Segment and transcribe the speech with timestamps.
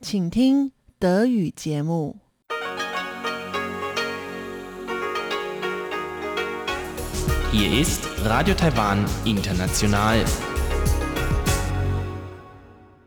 [0.00, 2.24] 请听德语节目。
[7.50, 10.24] Hier ist Radio Taiwan International.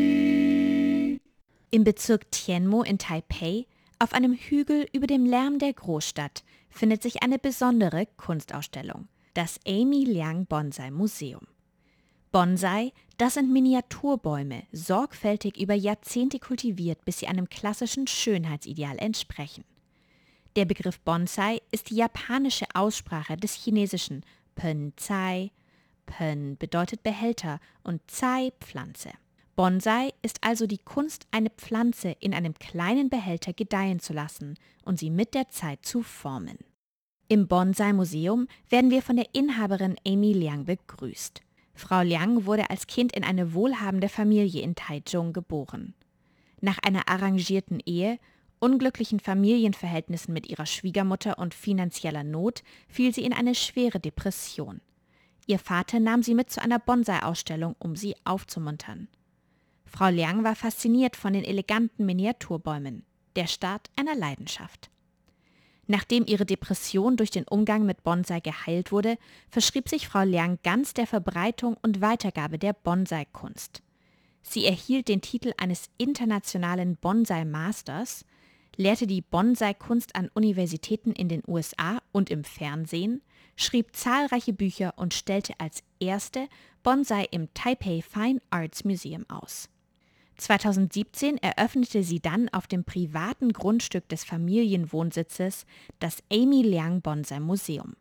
[1.78, 3.68] Im Bezirk Tianmo in Taipei,
[4.00, 10.04] auf einem Hügel über dem Lärm der Großstadt, findet sich eine besondere Kunstausstellung, das Amy
[10.04, 11.46] Liang Bonsai Museum.
[12.32, 19.64] Bonsai, das sind Miniaturbäume, sorgfältig über Jahrzehnte kultiviert, bis sie einem klassischen Schönheitsideal entsprechen.
[20.56, 25.52] Der Begriff Bonsai ist die japanische Aussprache des chinesischen Pen Zai.
[26.08, 29.12] Pen bedeutet Behälter und Zai Pflanze.
[29.58, 34.54] Bonsai ist also die Kunst, eine Pflanze in einem kleinen Behälter gedeihen zu lassen
[34.86, 36.60] und sie mit der Zeit zu formen.
[37.28, 41.42] Im Bonsai-Museum werden wir von der Inhaberin Amy Liang begrüßt.
[41.74, 45.96] Frau Liang wurde als Kind in eine wohlhabende Familie in Taichung geboren.
[46.62, 48.20] Nach einer arrangierten Ehe,
[48.60, 54.82] unglücklichen Familienverhältnissen mit ihrer Schwiegermutter und finanzieller Not fiel sie in eine schwere Depression.
[55.48, 59.08] Ihr Vater nahm sie mit zu einer Bonsai-Ausstellung, um sie aufzumuntern.
[59.88, 63.04] Frau Liang war fasziniert von den eleganten Miniaturbäumen,
[63.36, 64.90] der Start einer Leidenschaft.
[65.88, 69.18] Nachdem ihre Depression durch den Umgang mit Bonsai geheilt wurde,
[69.50, 73.82] verschrieb sich Frau Liang ganz der Verbreitung und Weitergabe der Bonsai-Kunst.
[74.42, 78.26] Sie erhielt den Titel eines internationalen Bonsai-Masters,
[78.76, 83.22] lehrte die Bonsai-Kunst an Universitäten in den USA und im Fernsehen,
[83.56, 86.48] schrieb zahlreiche Bücher und stellte als erste
[86.84, 89.70] Bonsai im Taipei Fine Arts Museum aus.
[90.38, 95.66] 2017 eröffnete sie dann auf dem privaten Grundstück des Familienwohnsitzes
[96.00, 97.96] das Amy Liang Bonsai Museum.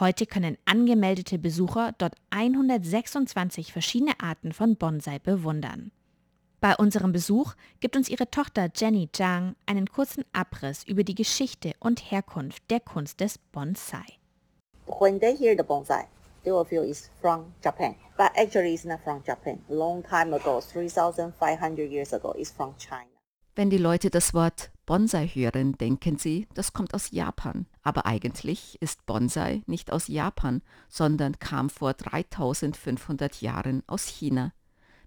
[0.00, 5.92] Heute können angemeldete Besucher dort 126 verschiedene Arten von Bonsai bewundern.
[6.60, 11.72] Bei unserem Besuch gibt uns ihre Tochter Jenny Zhang einen kurzen Abriss über die Geschichte
[11.80, 14.04] und Herkunft der Kunst des Bonsai.
[14.86, 16.06] When they hear the bonsai,
[16.42, 17.96] feel it's from Japan.
[18.16, 19.60] But actually it's not from Japan.
[19.68, 23.08] Long time ago, 3500 years ago, it's from China.
[23.54, 27.66] Wenn die Leute das Wort Bonsai hören, denken sie, das kommt aus Japan.
[27.82, 34.52] Aber eigentlich ist Bonsai nicht aus Japan, sondern kam vor 3500 Jahren aus China.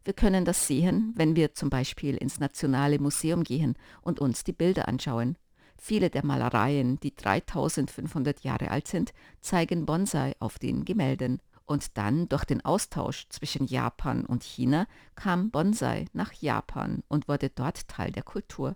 [0.03, 4.53] Wir können das sehen, wenn wir zum Beispiel ins Nationale Museum gehen und uns die
[4.53, 5.38] Bilder anschauen.
[5.77, 11.41] Viele der Malereien, die 3500 Jahre alt sind, zeigen Bonsai auf den Gemälden.
[11.65, 17.49] Und dann durch den Austausch zwischen Japan und China kam Bonsai nach Japan und wurde
[17.49, 18.75] dort Teil der Kultur.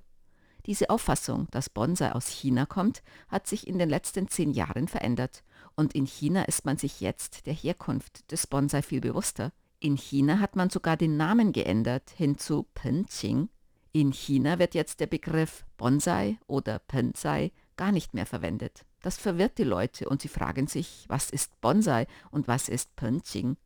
[0.65, 5.43] Diese Auffassung, dass Bonsai aus China kommt, hat sich in den letzten zehn Jahren verändert.
[5.75, 9.51] Und in China ist man sich jetzt der Herkunft des Bonsai viel bewusster.
[9.79, 13.49] In China hat man sogar den Namen geändert hin zu Penqing.
[13.99, 18.85] In China wird jetzt der Begriff Bonsai oder Pensai gar nicht mehr verwendet.
[19.01, 23.57] Das verwirrt die Leute und sie fragen sich, was ist Bonsai und was ist Penqing?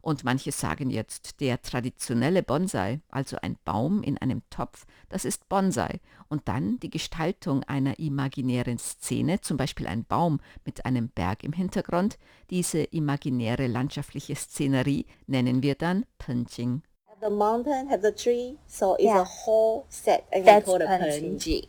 [0.00, 5.48] Und manche sagen jetzt, der traditionelle Bonsai, also ein Baum in einem Topf, das ist
[5.48, 5.98] Bonsai.
[6.28, 11.52] Und dann die Gestaltung einer imaginären Szene, zum Beispiel ein Baum mit einem Berg im
[11.52, 12.16] Hintergrund,
[12.50, 16.82] diese imaginäre landschaftliche Szenerie nennen wir dann Penqing.
[17.20, 19.20] The mountain has a tree, so it's Yeah.
[19.20, 21.20] a whole set and That's call it Penji.
[21.20, 21.68] Penji.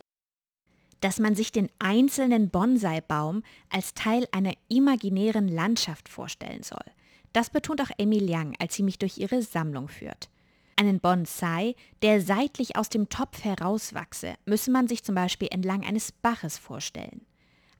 [1.01, 3.41] dass man sich den einzelnen Bonsai-Baum
[3.71, 6.85] als Teil einer imaginären Landschaft vorstellen soll.
[7.33, 10.29] Das betont auch Amy Liang, als sie mich durch ihre Sammlung führt.
[10.75, 16.11] Einen Bonsai, der seitlich aus dem Topf herauswachse, müsse man sich zum Beispiel entlang eines
[16.11, 17.25] Baches vorstellen.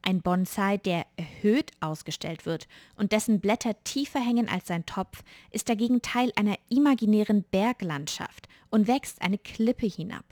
[0.03, 5.69] Ein Bonsai, der erhöht ausgestellt wird und dessen Blätter tiefer hängen als sein Topf, ist
[5.69, 10.25] dagegen Teil einer imaginären Berglandschaft und wächst eine Klippe hinab.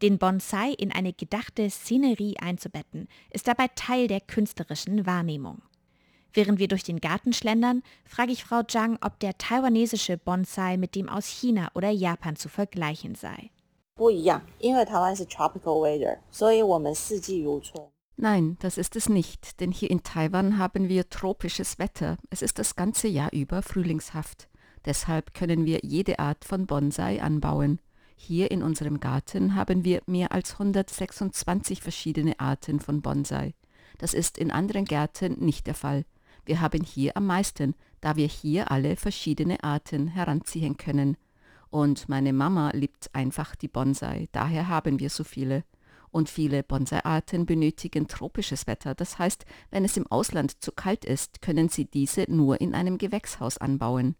[0.00, 5.60] Den Bonsai in eine gedachte Szenerie einzubetten, ist dabei Teil der künstlerischen Wahrnehmung.
[6.32, 10.94] Während wir durch den Garten schlendern, frage ich Frau Zhang, ob der taiwanesische Bonsai mit
[10.94, 13.50] dem aus China oder Japan zu vergleichen sei.
[13.94, 17.86] 不一样，因为台湾是 tropical weather，所以我们四季如春。
[18.21, 22.17] Nein, das ist es nicht, denn hier in Taiwan haben wir tropisches Wetter.
[22.29, 24.49] Es ist das ganze Jahr über frühlingshaft.
[24.83, 27.79] Deshalb können wir jede Art von Bonsai anbauen.
[28.17, 33.53] Hier in unserem Garten haben wir mehr als 126 verschiedene Arten von Bonsai.
[33.99, 36.03] Das ist in anderen Gärten nicht der Fall.
[36.45, 41.15] Wir haben hier am meisten, da wir hier alle verschiedene Arten heranziehen können.
[41.69, 45.63] Und meine Mama liebt einfach die Bonsai, daher haben wir so viele.
[46.11, 48.95] Und viele Bonsai-Arten benötigen tropisches Wetter.
[48.95, 52.97] Das heißt, wenn es im Ausland zu kalt ist, können sie diese nur in einem
[52.97, 54.15] Gewächshaus anbauen.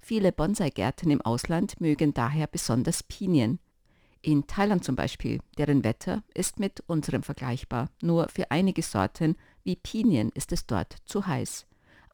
[0.00, 3.58] Viele Bonsai-Gärten im Ausland mögen daher besonders Pinien.
[4.22, 7.90] In Thailand zum Beispiel, deren Wetter ist mit unserem vergleichbar.
[8.02, 11.66] Nur für einige Sorten wie Pinien ist es dort zu heiß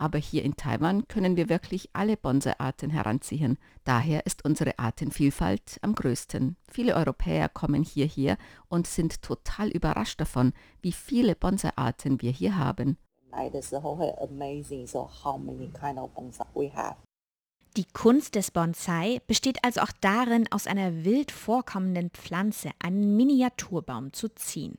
[0.02, 3.56] aber hier in Taiwan können wir wirklich alle Bonsai-Arten heranziehen.
[3.84, 6.56] Daher ist unsere Artenvielfalt am größten.
[6.69, 8.37] Viele Europäer kommen hierher
[8.69, 12.99] und sind total überrascht davon, wie viele Bonsai-Arten wir hier haben.
[17.76, 24.12] Die Kunst des Bonsai besteht also auch darin, aus einer wild vorkommenden Pflanze einen Miniaturbaum
[24.12, 24.78] zu ziehen.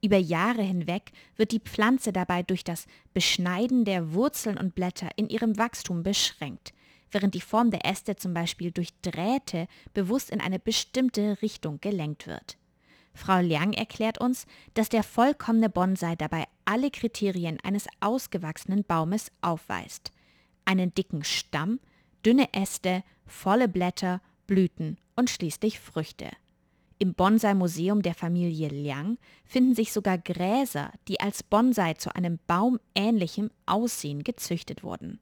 [0.00, 5.28] Über Jahre hinweg wird die Pflanze dabei durch das Beschneiden der Wurzeln und Blätter in
[5.28, 6.72] ihrem Wachstum beschränkt,
[7.10, 12.26] während die Form der Äste zum Beispiel durch Drähte bewusst in eine bestimmte Richtung gelenkt
[12.28, 12.56] wird.
[13.12, 20.12] Frau Liang erklärt uns, dass der vollkommene Bonsai dabei alle Kriterien eines ausgewachsenen Baumes aufweist.
[20.64, 21.80] Einen dicken Stamm,
[22.24, 26.30] dünne Äste, volle Blätter, Blüten und schließlich Früchte.
[27.00, 33.50] Im Bonsai-Museum der Familie Liang finden sich sogar Gräser, die als Bonsai zu einem baumähnlichen
[33.66, 35.20] Aussehen gezüchtet wurden.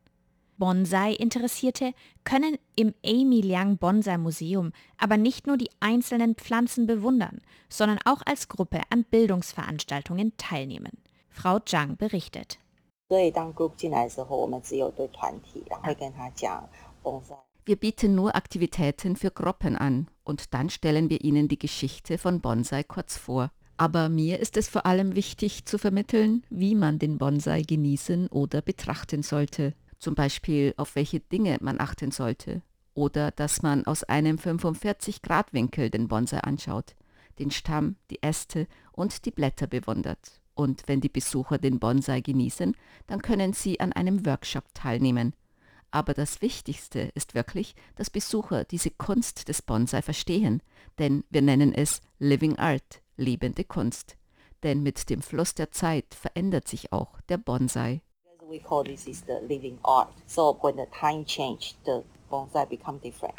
[0.56, 1.93] Bonsai-Interessierte
[2.25, 8.23] können im Amy Liang Bonsai Museum aber nicht nur die einzelnen Pflanzen bewundern, sondern auch
[8.25, 10.93] als Gruppe an Bildungsveranstaltungen teilnehmen.
[11.28, 12.58] Frau Zhang berichtet.
[17.67, 22.40] Wir bieten nur Aktivitäten für Gruppen an und dann stellen wir ihnen die Geschichte von
[22.40, 23.52] Bonsai kurz vor.
[23.76, 28.61] Aber mir ist es vor allem wichtig zu vermitteln, wie man den Bonsai genießen oder
[28.61, 29.75] betrachten sollte.
[29.99, 32.62] Zum Beispiel, auf welche Dinge man achten sollte.
[32.94, 36.96] Oder dass man aus einem 45-Grad-Winkel den Bonsai anschaut,
[37.38, 40.40] den Stamm, die Äste und die Blätter bewundert.
[40.55, 42.75] Und wenn die Besucher den Bonsai genießen,
[43.06, 45.34] dann können sie an einem Workshop teilnehmen.
[45.96, 50.62] Aber das Wichtigste ist wirklich, dass Besucher diese Kunst des Bonsai verstehen,
[50.98, 54.19] denn wir nennen es Living Art, lebende Kunst.
[54.62, 58.02] Denn mit dem Fluss der Zeit verändert sich auch der Bonsai.
[58.46, 60.12] We call this is the living art.
[60.26, 63.37] So when the time change, the bonsai become different.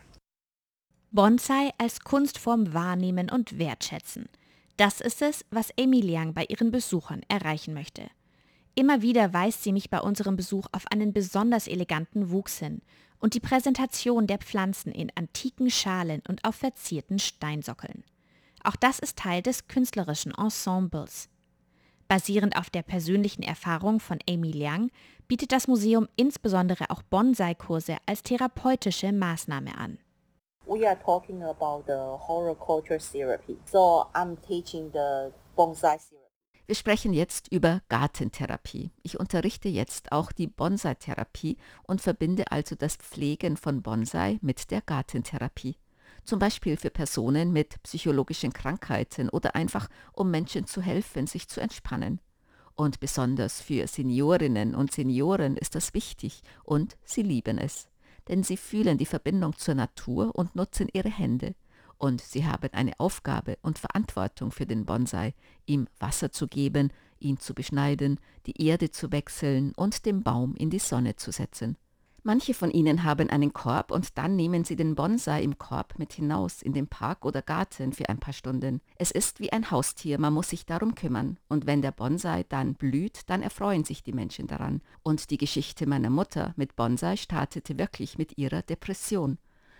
[1.12, 4.30] Bonsai als Kunstform wahrnehmen und wertschätzen.
[4.78, 8.10] Das ist es, was Amy Liang bei ihren Besuchern erreichen möchte.
[8.78, 12.84] Immer wieder weist sie mich bei unserem Besuch auf einen besonders eleganten Wuchs hin
[13.18, 18.04] und die Präsentation der Pflanzen in antiken Schalen und auf verzierten Steinsockeln.
[18.64, 21.28] Auch das ist Teil des künstlerischen Ensembles.
[22.08, 24.92] Basierend auf der persönlichen Erfahrung von Amy Liang
[25.28, 29.98] bietet das Museum insbesondere auch Bonsai-Kurse als therapeutische Maßnahme an.
[30.68, 31.98] We are talking about the
[32.28, 33.58] horticulture therapy.
[33.66, 36.27] So I'm teaching the bonsai therapy.
[36.68, 38.92] Wir sprechen jetzt über Gartentherapie.
[39.02, 44.82] Ich unterrichte jetzt auch die Bonsai-Therapie und verbinde also das Pflegen von Bonsai mit der
[44.82, 45.78] Gartentherapie.
[46.26, 51.62] Zum Beispiel für Personen mit psychologischen Krankheiten oder einfach um Menschen zu helfen, sich zu
[51.62, 52.20] entspannen.
[52.76, 57.88] Und besonders für Seniorinnen und Senioren ist das wichtig und sie lieben es.
[58.28, 61.56] Denn sie fühlen die Verbindung zur Natur und nutzen ihre Hände
[61.98, 65.34] und sie haben eine Aufgabe und Verantwortung für den Bonsai,
[65.66, 70.70] ihm Wasser zu geben, ihn zu beschneiden, die Erde zu wechseln und den Baum in
[70.70, 71.78] die Sonne zu setzen.
[72.28, 76.12] Manche von ihnen haben einen Korb und dann nehmen sie den Bonsai im Korb mit
[76.12, 78.82] hinaus in den Park oder Garten für ein paar Stunden.
[78.98, 81.38] Es ist wie ein Haustier, man muss sich darum kümmern.
[81.48, 84.82] Und wenn der Bonsai dann blüht, dann erfreuen sich die Menschen daran.
[85.04, 89.38] Und die Geschichte meiner Mutter mit Bonsai startete wirklich mit ihrer Depression.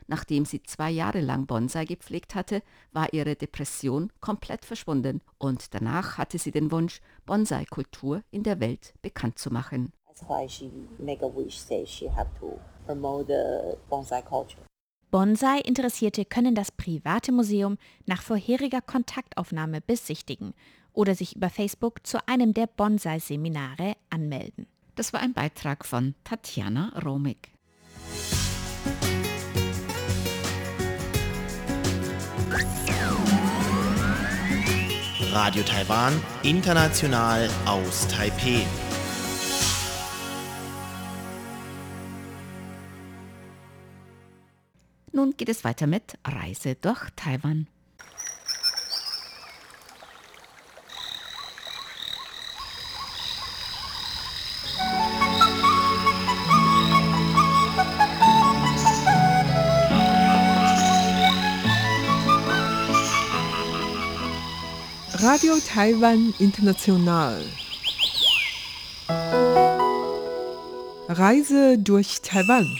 [0.08, 6.18] Nachdem sie zwei Jahre lang Bonsai gepflegt hatte, war ihre Depression komplett verschwunden und danach
[6.18, 9.92] hatte sie den Wunsch, Bonsai-Kultur in der Welt bekannt zu machen.
[15.12, 20.54] Bonsai-Interessierte können das private Museum nach vorheriger Kontaktaufnahme besichtigen
[20.94, 24.68] oder sich über Facebook zu einem der Bonsai-Seminare anmelden.
[24.96, 27.57] Das war ein Beitrag von Tatjana Romig.
[35.40, 38.66] Radio Taiwan, international aus Taipeh.
[45.12, 47.68] Nun geht es weiter mit Reise durch Taiwan.
[65.30, 67.44] Radio Taiwan International.
[71.10, 72.80] Reise durch Taiwan.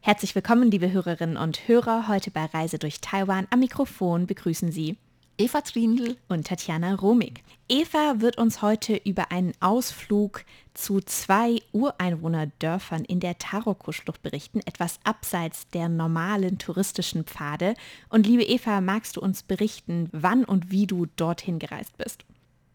[0.00, 2.08] Herzlich willkommen, liebe Hörerinnen und Hörer.
[2.08, 4.96] Heute bei Reise durch Taiwan am Mikrofon begrüßen Sie
[5.36, 7.42] Eva Trindl und Tatjana Romig.
[7.68, 15.00] Eva wird uns heute über einen Ausflug zu zwei Ureinwohnerdörfern in der Taroko-Schlucht berichten, etwas
[15.02, 17.74] abseits der normalen touristischen Pfade.
[18.08, 22.24] Und liebe Eva, magst du uns berichten, wann und wie du dorthin gereist bist?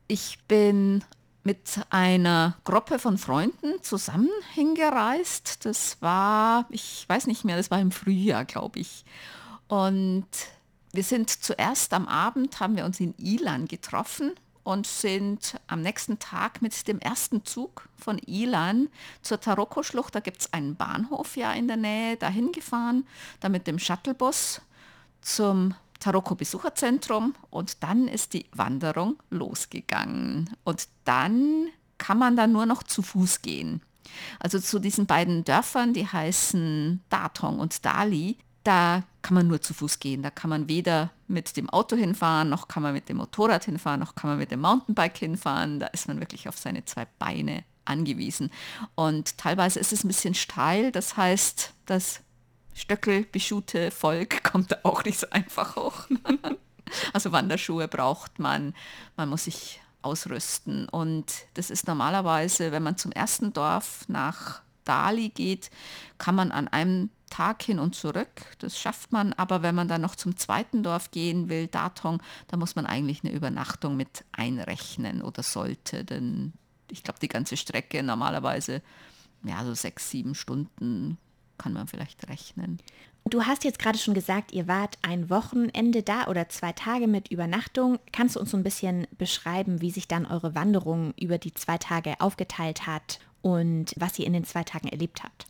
[0.10, 1.06] Ich bin
[1.46, 5.66] mit einer Gruppe von Freunden zusammen hingereist.
[5.66, 9.06] Das war, ich weiß nicht mehr, das war im Frühjahr, glaube ich.
[9.70, 10.28] Und
[10.92, 16.20] wir sind zuerst am Abend, haben wir uns in Ilan getroffen und sind am nächsten
[16.20, 18.90] Tag mit dem ersten Zug von Ilan
[19.22, 23.06] zur Taroko-Schlucht, da gibt es einen Bahnhof ja in der Nähe, dahin gefahren,
[23.40, 24.62] dann mit dem Shuttlebus
[25.22, 30.50] zum Taroko-Besucherzentrum und dann ist die Wanderung losgegangen.
[30.64, 33.82] Und dann kann man da nur noch zu Fuß gehen.
[34.40, 39.74] Also zu diesen beiden Dörfern, die heißen Datong und Dali, da kann man nur zu
[39.74, 40.24] Fuß gehen.
[40.24, 44.00] Da kann man weder mit dem Auto hinfahren, noch kann man mit dem Motorrad hinfahren,
[44.00, 45.80] noch kann man mit dem Mountainbike hinfahren.
[45.80, 48.52] Da ist man wirklich auf seine zwei Beine angewiesen.
[48.96, 52.22] Und teilweise ist es ein bisschen steil, das heißt, das
[52.74, 56.08] stöckelbeschuhte Volk kommt da auch nicht so einfach hoch.
[57.14, 58.74] also Wanderschuhe braucht man,
[59.18, 60.88] man muss sich ausrüsten.
[60.90, 65.70] Und das ist normalerweise, wenn man zum ersten Dorf nach Dali geht,
[66.18, 68.30] kann man an einem Tag hin und zurück.
[68.60, 72.58] Das schafft man, aber wenn man dann noch zum zweiten Dorf gehen will, Datong, da
[72.58, 76.54] muss man eigentlich eine Übernachtung mit einrechnen oder sollte, denn
[76.92, 78.82] ich glaube, die ganze Strecke normalerweise,
[79.44, 81.18] ja, so sechs, sieben Stunden
[81.58, 82.80] kann man vielleicht rechnen.
[83.26, 87.30] Du hast jetzt gerade schon gesagt, ihr wart ein Wochenende da oder zwei Tage mit
[87.30, 88.00] Übernachtung.
[88.12, 91.78] Kannst du uns so ein bisschen beschreiben, wie sich dann eure Wanderung über die zwei
[91.78, 95.46] Tage aufgeteilt hat und was ihr in den zwei Tagen erlebt habt.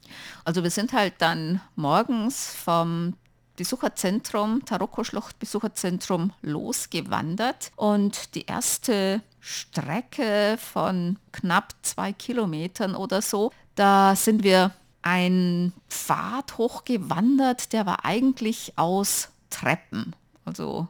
[0.46, 3.14] Also wir sind halt dann morgens vom
[3.58, 14.16] Besucherzentrum, Taroko-Schlucht Besucherzentrum losgewandert und die erste Strecke von knapp zwei Kilometern oder so, da
[14.16, 14.72] sind wir
[15.02, 20.16] ein Pfad hochgewandert, der war eigentlich aus Treppen.
[20.46, 20.88] Also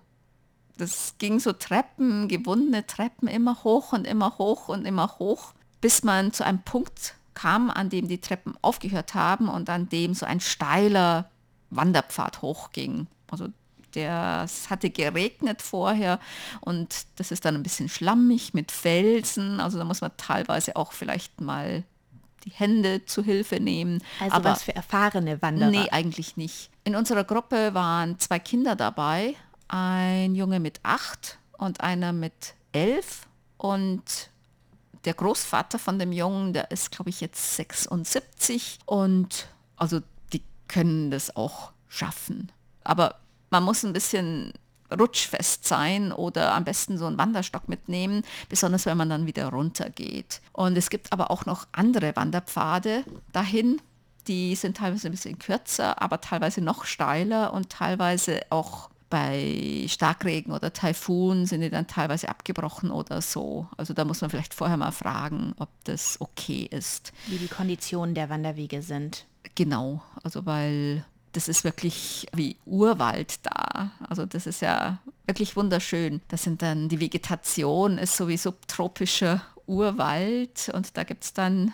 [0.77, 6.03] das ging so Treppen, gewundene Treppen immer hoch und immer hoch und immer hoch bis
[6.03, 10.25] man zu einem Punkt kam, an dem die Treppen aufgehört haben und an dem so
[10.25, 11.29] ein steiler
[11.69, 13.07] Wanderpfad hochging.
[13.29, 13.47] Also
[13.95, 16.19] der, es hatte geregnet vorher
[16.61, 19.59] und das ist dann ein bisschen schlammig mit Felsen.
[19.59, 21.83] Also da muss man teilweise auch vielleicht mal
[22.45, 24.03] die Hände zu Hilfe nehmen.
[24.19, 25.69] Also Aber was für erfahrene Wanderer?
[25.69, 26.69] Nee, eigentlich nicht.
[26.83, 29.35] In unserer Gruppe waren zwei Kinder dabei,
[29.67, 33.27] ein Junge mit acht und einer mit elf.
[33.57, 34.30] Und
[35.05, 40.01] der Großvater von dem Jungen, der ist, glaube ich, jetzt 76 und also
[40.33, 42.51] die können das auch schaffen.
[42.83, 43.15] Aber
[43.49, 44.53] man muss ein bisschen
[44.97, 50.41] rutschfest sein oder am besten so einen Wanderstock mitnehmen, besonders wenn man dann wieder runtergeht.
[50.53, 53.81] Und es gibt aber auch noch andere Wanderpfade dahin,
[54.27, 60.53] die sind teilweise ein bisschen kürzer, aber teilweise noch steiler und teilweise auch bei Starkregen
[60.53, 63.67] oder Taifun sind die dann teilweise abgebrochen oder so.
[63.77, 67.11] Also da muss man vielleicht vorher mal fragen, ob das okay ist.
[67.27, 69.25] Wie die Konditionen der Wanderwege sind.
[69.53, 73.91] Genau, also weil das ist wirklich wie Urwald da.
[74.07, 76.21] Also das ist ja wirklich wunderschön.
[76.29, 81.73] Das sind dann, die Vegetation ist so wie subtropischer Urwald und da gibt es dann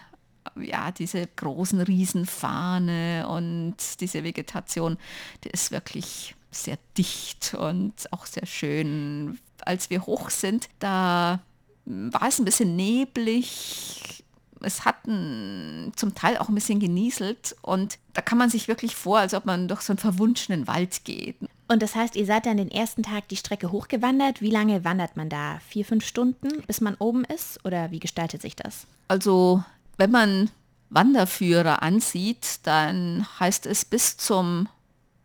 [0.59, 4.97] ja, diese großen Riesenfahne und diese Vegetation,
[5.43, 9.39] die ist wirklich sehr dicht und auch sehr schön.
[9.61, 11.39] Als wir hoch sind, da
[11.85, 14.23] war es ein bisschen neblig.
[14.61, 19.19] Es hat zum Teil auch ein bisschen genieselt und da kann man sich wirklich vor,
[19.19, 21.37] als ob man durch so einen verwunschenen Wald geht.
[21.67, 24.41] Und das heißt, ihr seid dann den ersten Tag die Strecke hochgewandert.
[24.41, 25.59] Wie lange wandert man da?
[25.67, 27.63] Vier, fünf Stunden, bis man oben ist?
[27.65, 28.87] Oder wie gestaltet sich das?
[29.09, 29.63] Also,
[29.97, 30.49] wenn man
[30.89, 34.69] Wanderführer ansieht, dann heißt es bis zum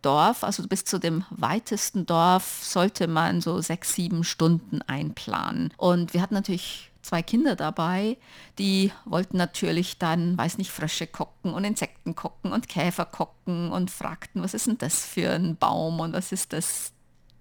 [0.02, 5.72] Dorf, also bis zu dem weitesten Dorf, sollte man so sechs, sieben Stunden einplanen.
[5.76, 8.16] Und wir hatten natürlich zwei Kinder dabei,
[8.58, 13.90] die wollten natürlich dann, weiß nicht, Frösche gucken und Insekten gucken und Käfer gucken und
[13.90, 16.92] fragten, was ist denn das für ein Baum und was ist das?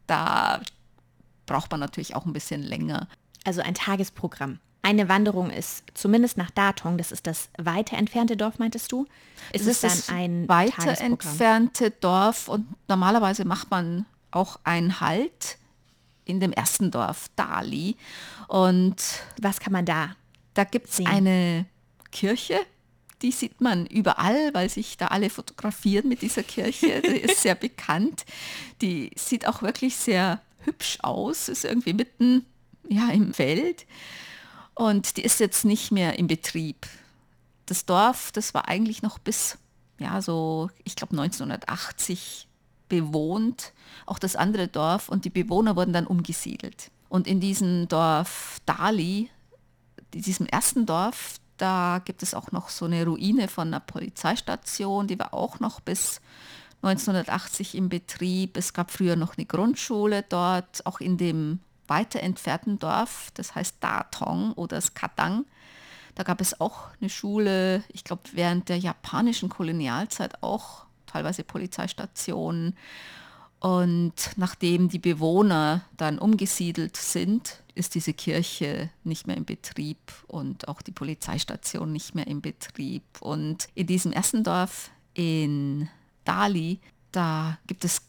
[0.08, 0.62] Da
[1.46, 3.08] braucht man natürlich auch ein bisschen länger.
[3.46, 4.60] Also ein Tagesprogramm.
[4.84, 9.06] Eine Wanderung ist zumindest nach Datong, das ist das weiter entfernte Dorf, meintest du?
[9.54, 15.58] Ist es dann ein weiter entfernte Dorf und normalerweise macht man auch einen Halt
[16.26, 17.96] in dem ersten Dorf, Dali.
[18.48, 18.96] Und
[19.40, 20.16] was kann man da?
[20.54, 21.66] Da gibt es eine
[22.12, 22.60] Kirche,
[23.22, 27.02] die sieht man überall, weil sich da alle fotografieren mit dieser Kirche.
[27.06, 28.26] Die ist sehr bekannt.
[28.82, 32.46] Die sieht auch wirklich sehr hübsch aus, ist irgendwie mitten
[32.90, 33.86] ja, im Feld.
[34.76, 36.88] Und die ist jetzt nicht mehr im Betrieb.
[37.66, 39.58] Das Dorf, das war eigentlich noch bis,
[40.00, 42.48] ja, so, ich glaube 1980
[42.90, 43.74] bewohnt,
[44.06, 46.92] auch das andere Dorf und die Bewohner wurden dann umgesiedelt.
[47.08, 49.30] Und in diesem Dorf Dali,
[50.14, 55.20] diesem ersten Dorf, da gibt es auch noch so eine Ruine von einer Polizeistation, die
[55.20, 56.20] war auch noch bis
[56.82, 58.58] 1980 im Betrieb.
[58.58, 61.60] Es gab früher noch eine Grundschule dort, auch in dem
[61.92, 65.46] weiter entfernten Dorf, das heißt Datong oder Skatang.
[66.16, 72.78] Da gab es auch eine Schule, ich glaube während der japanischen Kolonialzeit auch teilweise Polizeistationen.
[73.60, 80.70] Und nachdem die Bewohner dann umgesiedelt sind, ist diese Kirche nicht mehr in Betrieb und
[80.70, 83.04] auch die Polizeistation nicht mehr in Betrieb.
[83.20, 85.90] Und in diesem ersten Dorf in
[86.24, 86.80] Dali,
[87.12, 88.02] da gibt es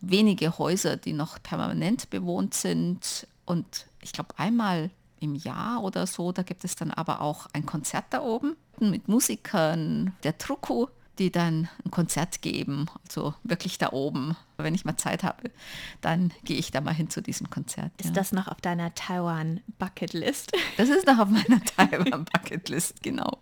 [0.00, 3.26] wenige Häuser, die noch permanent bewohnt sind.
[3.44, 7.66] Und ich glaube, einmal im Jahr oder so, da gibt es dann aber auch ein
[7.66, 10.88] Konzert da oben mit Musikern, der Truku,
[11.18, 14.36] die dann ein Konzert geben, also wirklich da oben.
[14.58, 15.50] Wenn ich mal Zeit habe,
[16.02, 17.90] dann gehe ich da mal hin zu diesem Konzert.
[17.98, 18.12] Ist ja.
[18.12, 20.52] das noch auf deiner Taiwan Bucketlist?
[20.76, 23.38] Das ist noch auf meiner Taiwan Bucketlist, genau.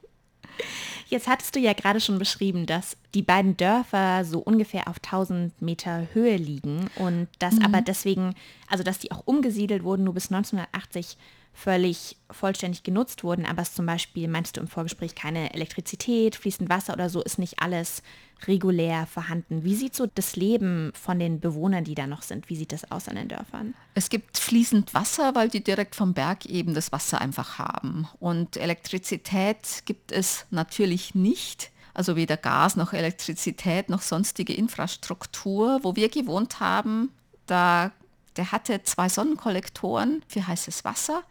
[1.09, 5.61] Jetzt hattest du ja gerade schon beschrieben, dass die beiden Dörfer so ungefähr auf 1000
[5.61, 7.65] Meter Höhe liegen und dass mhm.
[7.65, 8.35] aber deswegen,
[8.69, 11.17] also dass die auch umgesiedelt wurden, nur bis 1980
[11.55, 16.69] völlig vollständig genutzt wurden, aber es zum Beispiel, meinst du im Vorgespräch, keine Elektrizität, fließend
[16.69, 18.03] Wasser oder so, ist nicht alles
[18.47, 19.65] regulär vorhanden.
[19.65, 22.91] Wie sieht so das Leben von den Bewohnern, die da noch sind, wie sieht das
[22.91, 23.75] aus an den Dörfern?
[23.95, 28.09] Es gibt fließend Wasser, weil die direkt vom Berg eben das Wasser einfach haben.
[28.19, 31.71] Und Elektrizität gibt es natürlich nicht.
[31.95, 35.79] Also weder Gas noch Elektrizität noch sonstige Infrastruktur.
[35.83, 37.11] Wo wir gewohnt haben,
[37.47, 37.93] da
[38.37, 41.23] der hatte zwei Sonnenkollektoren für heißes Wasser.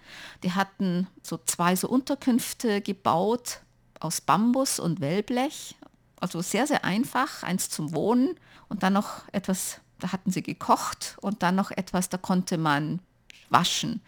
[0.43, 3.59] Die hatten so zwei so Unterkünfte gebaut
[3.99, 5.75] aus Bambus und Wellblech.
[6.19, 8.35] Also sehr, sehr einfach, eins zum Wohnen
[8.69, 12.99] und dann noch etwas, da hatten sie gekocht und dann noch etwas, da konnte man
[13.49, 14.01] waschen.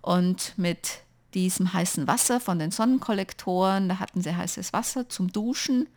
[0.00, 1.00] Und mit
[1.34, 5.88] diesem heißen Wasser von den Sonnenkollektoren, da hatten sie heißes Wasser zum Duschen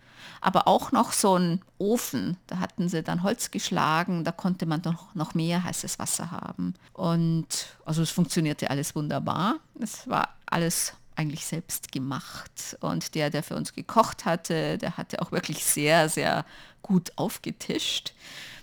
[0.42, 2.38] aber auch noch so ein Ofen.
[2.48, 6.74] Da hatten sie dann Holz geschlagen, da konnte man doch noch mehr heißes Wasser haben.
[6.94, 7.48] Und
[7.86, 9.56] also es funktionierte alles wunderbar.
[9.80, 12.78] Es war alles eigentlich selbst gemacht.
[12.80, 16.46] Und der, der für uns gekocht hatte, der hatte auch wirklich sehr, sehr
[16.82, 18.14] gut aufgetischt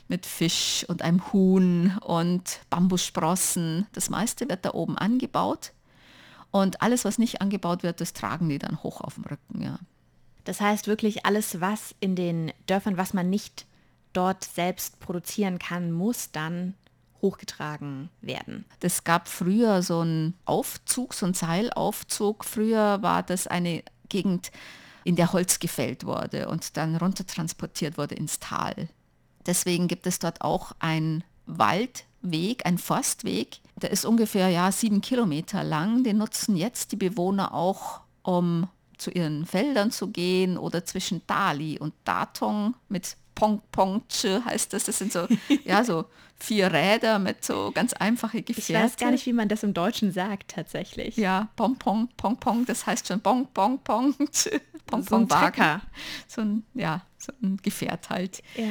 [0.09, 3.87] mit Fisch und einem Huhn und Bambussprossen.
[3.93, 5.73] Das meiste wird da oben angebaut.
[6.51, 9.63] Und alles, was nicht angebaut wird, das tragen die dann hoch auf dem Rücken.
[9.63, 9.79] Ja.
[10.49, 13.67] Das heißt wirklich alles, was in den Dörfern, was man nicht
[14.15, 16.73] dort selbst produzieren kann, muss dann
[17.21, 18.65] hochgetragen werden.
[18.81, 22.47] Es gab früher so einen Aufzug, so einen Seilaufzug.
[22.47, 24.51] Früher war das eine Gegend,
[25.05, 28.89] in der Holz gefällt wurde und dann runtertransportiert wurde ins Tal.
[29.45, 33.61] Deswegen gibt es dort auch einen Waldweg, einen Forstweg.
[33.77, 36.05] Der ist ungefähr ja, sieben Kilometer lang.
[36.05, 38.67] Den nutzen jetzt die Bewohner auch, um
[38.99, 44.85] zu ihren Feldern zu gehen oder zwischen Dali und Datong mit Pong Pong heißt das.
[44.85, 45.29] Das sind so,
[45.65, 46.07] ja, so
[46.39, 48.73] vier Räder mit so ganz einfache Gefährte.
[48.73, 51.17] Ich weiß gar nicht, wie man das im Deutschen sagt tatsächlich.
[51.17, 54.15] Ja, Pong Pong Pong Pong, das heißt schon Pong Pong Pong.
[54.87, 55.81] Pong so Pong Wagen.
[56.27, 58.43] So ein, ja, so ein Gefährt halt.
[58.57, 58.67] Ja.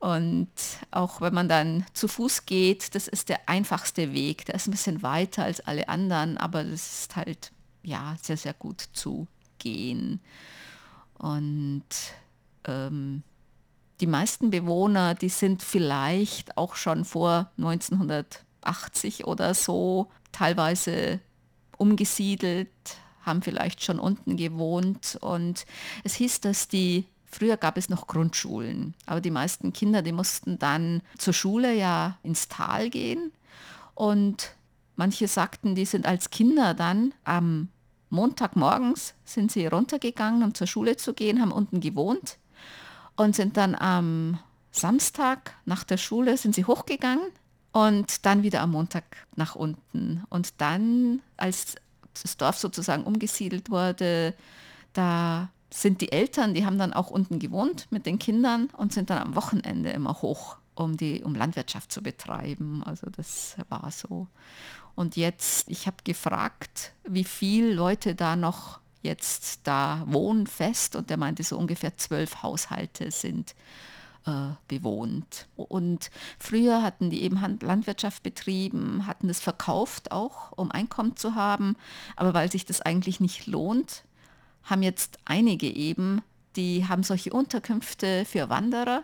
[0.00, 0.50] Und
[0.90, 4.44] auch wenn man dann zu Fuß geht, das ist der einfachste Weg.
[4.44, 8.52] Der ist ein bisschen weiter als alle anderen, aber das ist halt ja sehr, sehr
[8.52, 9.26] gut zu
[9.64, 10.20] gehen.
[11.18, 11.84] Und
[12.66, 13.22] ähm,
[14.00, 21.20] die meisten Bewohner, die sind vielleicht auch schon vor 1980 oder so teilweise
[21.78, 22.68] umgesiedelt,
[23.22, 25.18] haben vielleicht schon unten gewohnt.
[25.20, 25.64] Und
[26.04, 30.56] es hieß, dass die Früher gab es noch Grundschulen, aber die meisten Kinder, die mussten
[30.60, 33.32] dann zur Schule ja ins Tal gehen.
[33.94, 34.54] Und
[34.94, 37.70] manche sagten, die sind als Kinder dann am
[38.14, 42.38] Montagmorgens sind sie runtergegangen, um zur Schule zu gehen, haben unten gewohnt
[43.16, 44.38] und sind dann am
[44.70, 47.26] Samstag nach der Schule sind sie hochgegangen
[47.72, 49.04] und dann wieder am Montag
[49.36, 50.24] nach unten.
[50.30, 51.76] Und dann, als
[52.22, 54.34] das Dorf sozusagen umgesiedelt wurde,
[54.92, 59.10] da sind die Eltern, die haben dann auch unten gewohnt mit den Kindern und sind
[59.10, 62.82] dann am Wochenende immer hoch, um die um Landwirtschaft zu betreiben.
[62.84, 64.28] Also das war so.
[64.94, 71.10] Und jetzt, ich habe gefragt, wie viele Leute da noch jetzt da wohnen fest und
[71.10, 73.54] der meinte, so ungefähr zwölf Haushalte sind
[74.26, 75.46] äh, bewohnt.
[75.56, 81.76] Und früher hatten die eben Landwirtschaft betrieben, hatten das verkauft auch, um Einkommen zu haben.
[82.16, 84.04] Aber weil sich das eigentlich nicht lohnt,
[84.64, 86.22] haben jetzt einige eben,
[86.56, 89.02] die haben solche Unterkünfte für Wanderer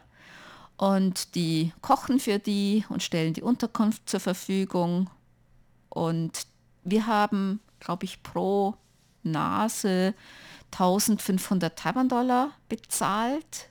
[0.78, 5.10] und die kochen für die und stellen die Unterkunft zur Verfügung.
[5.90, 6.46] Und
[6.82, 8.74] wir haben, glaube ich, pro
[9.22, 10.14] Nase
[10.72, 13.68] 1500 Taiwan-Dollar bezahlt.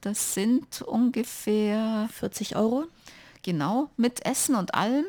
[0.00, 2.86] Das sind ungefähr 40 Euro.
[3.42, 5.06] Genau, mit Essen und allem.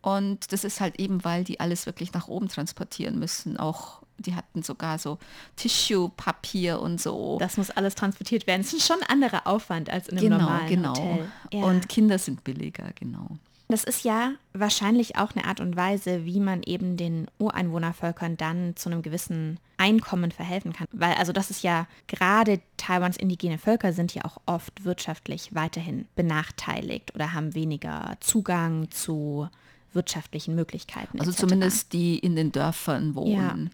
[0.00, 3.56] Und das ist halt eben, weil die alles wirklich nach oben transportieren müssen.
[3.56, 5.18] Auch die hatten sogar so
[5.56, 7.38] Tissue-Papier und so.
[7.38, 8.62] Das muss alles transportiert werden.
[8.62, 10.90] Das ist schon ein anderer Aufwand als in einem genau, normalen genau.
[10.90, 11.32] Hotel.
[11.52, 11.64] Ja.
[11.64, 13.38] Und Kinder sind billiger, genau.
[13.72, 18.76] Das ist ja wahrscheinlich auch eine Art und Weise, wie man eben den Ureinwohnervölkern dann
[18.76, 20.86] zu einem gewissen Einkommen verhelfen kann.
[20.92, 26.06] Weil also das ist ja gerade Taiwans indigene Völker sind ja auch oft wirtschaftlich weiterhin
[26.16, 29.48] benachteiligt oder haben weniger Zugang zu
[29.94, 31.18] wirtschaftlichen Möglichkeiten.
[31.18, 31.40] Also etc.
[31.40, 33.70] zumindest die in den Dörfern wohnen,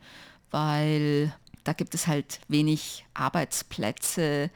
[0.52, 1.34] weil
[1.64, 4.50] da gibt es halt wenig Arbeitsplätze.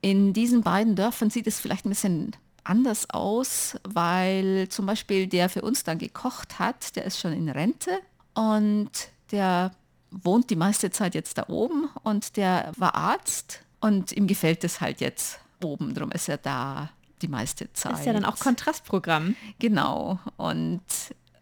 [0.00, 2.36] In diesen beiden Dörfern sieht es vielleicht ein bisschen
[2.68, 7.48] anders aus, weil zum Beispiel der für uns dann gekocht hat, der ist schon in
[7.48, 7.98] Rente
[8.34, 8.90] und
[9.30, 9.72] der
[10.10, 14.80] wohnt die meiste Zeit jetzt da oben und der war Arzt und ihm gefällt es
[14.80, 17.92] halt jetzt oben, darum ist er da die meiste Zeit.
[17.92, 19.34] Das ist ja dann auch Kontrastprogramm.
[19.58, 20.20] Genau.
[20.36, 20.82] Und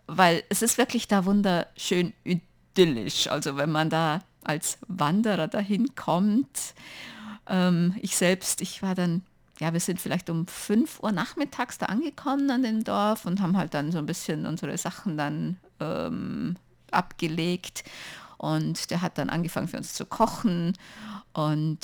[0.06, 3.28] weil es ist wirklich da wunderschön idyllisch.
[3.28, 6.74] Also wenn man da als Wanderer dahin kommt.
[7.48, 9.22] Ähm, ich selbst, ich war dann,
[9.58, 13.56] ja, wir sind vielleicht um 5 Uhr nachmittags da angekommen an dem Dorf und haben
[13.56, 16.56] halt dann so ein bisschen unsere Sachen dann ähm,
[16.90, 17.84] abgelegt.
[18.38, 20.74] Und der hat dann angefangen für uns zu kochen
[21.32, 21.78] und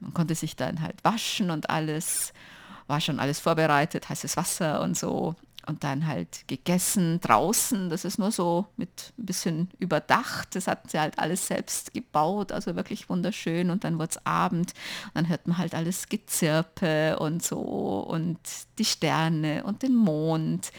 [0.00, 2.32] man konnte sich dann halt waschen und alles
[2.86, 5.34] war schon alles vorbereitet, heißes Wasser und so.
[5.68, 10.56] Und dann halt gegessen draußen, das ist nur so mit ein bisschen überdacht.
[10.56, 13.68] Das hatten sie halt alles selbst gebaut, also wirklich wunderschön.
[13.68, 14.72] Und dann wurde es Abend,
[15.04, 18.38] und dann hört man halt alles Gezirpe und so und
[18.78, 20.72] die Sterne und den Mond.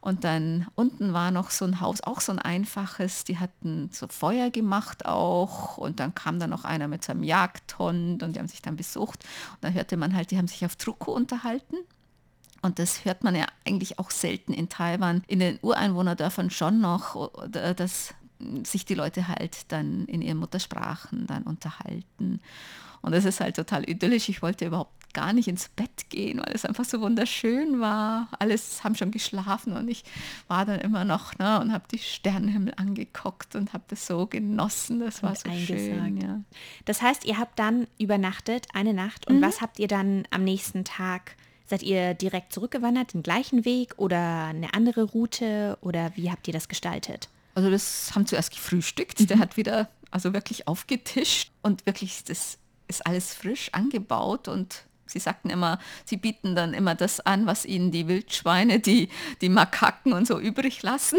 [0.00, 4.08] Und dann unten war noch so ein Haus, auch so ein einfaches, die hatten so
[4.08, 5.76] Feuer gemacht auch.
[5.76, 9.22] Und dann kam da noch einer mit seinem Jagdhund und die haben sich dann besucht.
[9.52, 11.76] Und dann hörte man halt, die haben sich auf Truko unterhalten.
[12.62, 15.22] Und das hört man ja eigentlich auch selten in Taiwan.
[15.26, 18.14] In den Ureinwohnerdörfern schon noch, dass
[18.64, 22.40] sich die Leute halt dann in ihren Muttersprachen dann unterhalten.
[23.02, 24.28] Und das ist halt total idyllisch.
[24.28, 28.28] Ich wollte überhaupt gar nicht ins Bett gehen, weil es einfach so wunderschön war.
[28.38, 30.04] Alles haben schon geschlafen und ich
[30.46, 35.00] war dann immer noch ne, und habe die Sternenhimmel angeguckt und habe das so genossen.
[35.00, 35.80] Das war Und so eingesagt.
[35.80, 36.16] schön.
[36.20, 36.40] Ja.
[36.84, 39.26] Das heißt, ihr habt dann übernachtet, eine Nacht.
[39.26, 39.42] Und Mhm.
[39.42, 41.36] was habt ihr dann am nächsten Tag?
[41.70, 45.78] Seid ihr direkt zurückgewandert, den gleichen Weg oder eine andere Route?
[45.82, 47.28] Oder wie habt ihr das gestaltet?
[47.54, 49.30] Also das haben zuerst gefrühstückt.
[49.30, 55.18] Der hat wieder also wirklich aufgetischt und wirklich das ist alles frisch angebaut und Sie
[55.18, 59.08] sagten immer, sie bieten dann immer das an, was ihnen die Wildschweine, die,
[59.40, 61.18] die Makaken und so übrig lassen.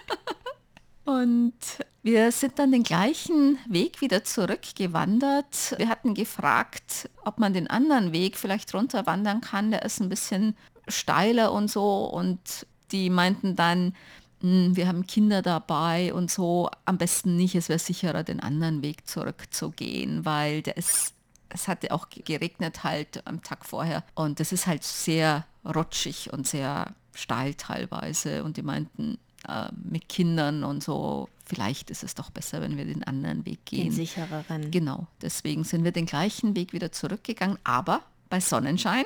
[1.06, 1.54] und
[2.02, 5.74] wir sind dann den gleichen Weg wieder zurückgewandert.
[5.78, 9.70] Wir hatten gefragt, ob man den anderen Weg vielleicht runterwandern kann.
[9.70, 10.56] Der ist ein bisschen
[10.88, 12.04] steiler und so.
[12.06, 13.94] Und die meinten dann,
[14.40, 18.82] "Hm, wir haben Kinder dabei und so, am besten nicht, es wäre sicherer, den anderen
[18.82, 21.14] Weg zurückzugehen, weil der ist,
[21.50, 26.46] es hatte auch geregnet halt am Tag vorher und das ist halt sehr rutschig und
[26.48, 32.30] sehr steil teilweise und die meinten, äh, mit Kindern und so, vielleicht ist es doch
[32.30, 33.92] besser, wenn wir den anderen Weg Den gehen.
[33.92, 34.70] sichereren.
[34.70, 39.04] Genau, deswegen sind wir den gleichen Weg wieder zurückgegangen, aber bei Sonnenschein.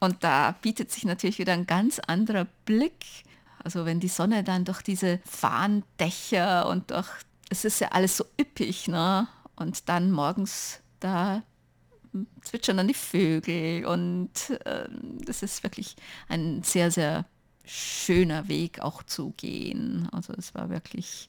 [0.00, 3.04] Und da bietet sich natürlich wieder ein ganz anderer Blick.
[3.62, 7.08] Also wenn die Sonne dann durch diese Farndächer und durch,
[7.50, 9.28] es ist ja alles so üppig, ne?
[9.56, 11.42] Und dann morgens da
[12.40, 14.30] zwitschern dann die Vögel und
[14.64, 14.88] äh,
[15.26, 15.96] das ist wirklich
[16.28, 17.26] ein sehr, sehr
[17.66, 20.08] schöner Weg auch zu gehen.
[20.12, 21.28] Also es war wirklich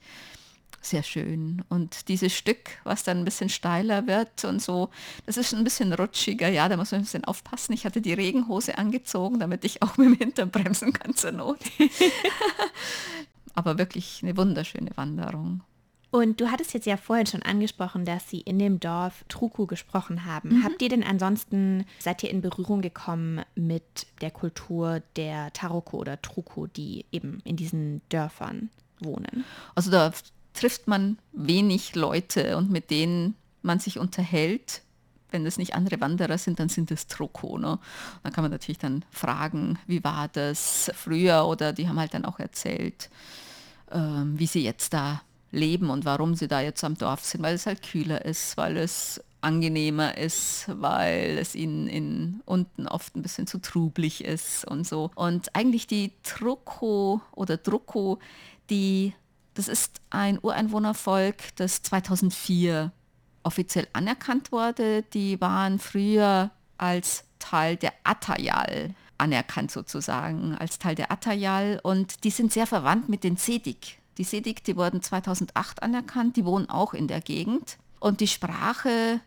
[0.89, 1.63] sehr schön.
[1.69, 4.89] Und dieses Stück, was dann ein bisschen steiler wird und so,
[5.25, 6.49] das ist ein bisschen rutschiger.
[6.49, 7.73] Ja, da muss man ein bisschen aufpassen.
[7.73, 11.59] Ich hatte die Regenhose angezogen, damit ich auch mit dem Hintern bremsen kann zur Not.
[13.55, 15.61] Aber wirklich eine wunderschöne Wanderung.
[16.09, 20.25] Und du hattest jetzt ja vorhin schon angesprochen, dass Sie in dem Dorf Truku gesprochen
[20.25, 20.59] haben.
[20.59, 20.63] Mhm.
[20.63, 26.21] Habt ihr denn ansonsten, seid ihr in Berührung gekommen mit der Kultur der Taroko oder
[26.21, 28.69] Truku, die eben in diesen Dörfern
[28.99, 29.43] wohnen?
[29.75, 30.11] Also da
[30.57, 34.81] trifft man wenig Leute und mit denen man sich unterhält.
[35.29, 37.57] Wenn es nicht andere Wanderer sind, dann sind es Troko.
[37.57, 37.79] Ne?
[38.23, 42.25] Dann kann man natürlich dann fragen, wie war das früher oder die haben halt dann
[42.25, 43.09] auch erzählt,
[43.91, 47.55] ähm, wie sie jetzt da leben und warum sie da jetzt am Dorf sind, weil
[47.55, 53.21] es halt kühler ist, weil es angenehmer ist, weil es ihnen in unten oft ein
[53.21, 55.11] bisschen zu trublich ist und so.
[55.15, 58.19] Und eigentlich die Troko oder Druko,
[58.69, 59.13] die
[59.57, 62.91] das ist ein Ureinwohnervolk, das 2004
[63.41, 65.01] offiziell anerkannt wurde.
[65.13, 72.29] Die waren früher als Teil der Atayal anerkannt sozusagen, als Teil der Atayal und die
[72.29, 73.97] sind sehr verwandt mit den Sedik.
[74.19, 79.21] Die Sedik, die wurden 2008 anerkannt, die wohnen auch in der Gegend und die Sprache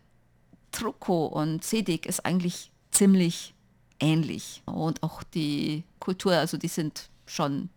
[0.71, 3.53] Truko und Sedik ist eigentlich ziemlich
[3.99, 7.69] ähnlich und auch die Kultur, also die sind schon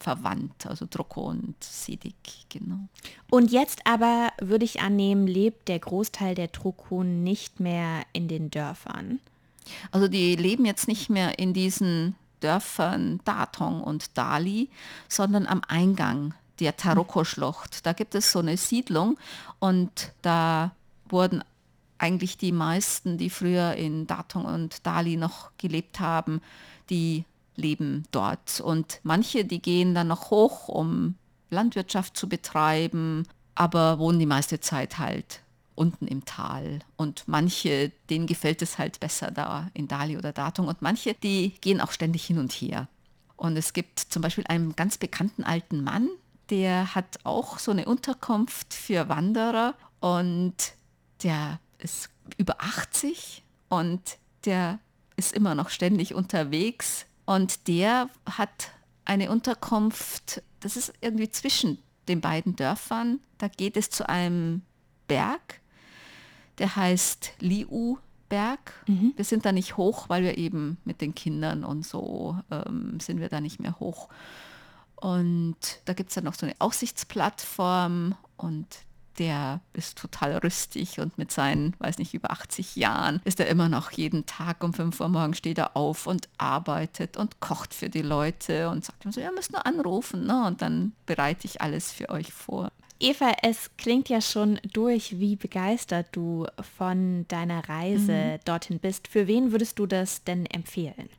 [0.00, 2.14] verwandt, also Droko und Sidik,
[2.48, 2.88] genau.
[3.30, 8.50] Und jetzt aber würde ich annehmen, lebt der Großteil der Trokun nicht mehr in den
[8.50, 9.20] Dörfern.
[9.92, 14.70] Also die leben jetzt nicht mehr in diesen Dörfern Datong und Dali,
[15.08, 17.86] sondern am Eingang der Taroko-Schlucht.
[17.86, 19.18] Da gibt es so eine Siedlung
[19.58, 20.72] und da
[21.08, 21.44] wurden
[21.98, 26.40] eigentlich die meisten, die früher in Datong und Dali noch gelebt haben,
[26.88, 27.24] die
[27.60, 28.60] leben dort.
[28.60, 31.14] Und manche, die gehen dann noch hoch, um
[31.50, 35.42] Landwirtschaft zu betreiben, aber wohnen die meiste Zeit halt
[35.74, 36.80] unten im Tal.
[36.96, 40.68] Und manche, denen gefällt es halt besser da in Dali oder Datung.
[40.68, 42.88] Und manche, die gehen auch ständig hin und her.
[43.36, 46.10] Und es gibt zum Beispiel einen ganz bekannten alten Mann,
[46.50, 50.54] der hat auch so eine Unterkunft für Wanderer und
[51.22, 54.78] der ist über 80 und der
[55.16, 58.72] ist immer noch ständig unterwegs und der hat
[59.04, 63.20] eine Unterkunft, das ist irgendwie zwischen den beiden Dörfern.
[63.38, 64.62] Da geht es zu einem
[65.06, 65.60] Berg,
[66.58, 68.84] der heißt Liu Berg.
[68.88, 69.12] Mhm.
[69.14, 73.20] Wir sind da nicht hoch, weil wir eben mit den Kindern und so ähm, sind
[73.20, 74.08] wir da nicht mehr hoch.
[74.96, 78.66] Und da gibt es dann noch so eine Aussichtsplattform und
[79.20, 83.68] der ist total rüstig und mit seinen, weiß nicht, über 80 Jahren ist er immer
[83.68, 87.90] noch jeden Tag um 5 Uhr morgens steht er auf und arbeitet und kocht für
[87.90, 90.46] die Leute und sagt ihm so, ihr müsst nur anrufen ne?
[90.46, 92.72] und dann bereite ich alles für euch vor.
[92.98, 96.46] Eva, es klingt ja schon durch, wie begeistert du
[96.78, 98.38] von deiner Reise mhm.
[98.46, 99.06] dorthin bist.
[99.08, 101.10] Für wen würdest du das denn empfehlen?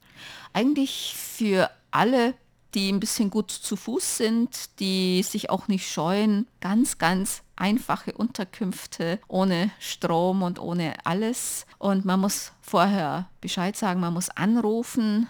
[0.54, 2.34] Eigentlich für alle
[2.74, 8.14] die ein bisschen gut zu Fuß sind, die sich auch nicht scheuen, ganz, ganz einfache
[8.14, 11.66] Unterkünfte ohne Strom und ohne alles.
[11.78, 15.28] Und man muss vorher Bescheid sagen, man muss anrufen.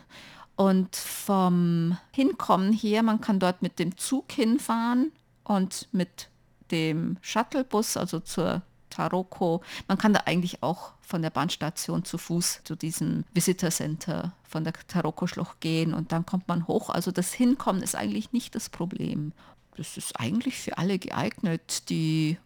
[0.56, 5.12] Und vom Hinkommen her, man kann dort mit dem Zug hinfahren
[5.44, 6.30] und mit
[6.70, 9.62] dem Shuttlebus, also zur Taroko.
[9.88, 14.64] Man kann da eigentlich auch von der Bahnstation zu Fuß zu diesem Visitor Center von
[14.64, 16.90] der Taroko-Schlucht gehen und dann kommt man hoch.
[16.90, 19.34] Also das Hinkommen ist eigentlich nicht das Problem.
[19.76, 22.38] Das ist eigentlich für alle geeignet, die